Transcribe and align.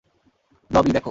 Blobby, 0.71 0.91
দেখো। 0.91 0.99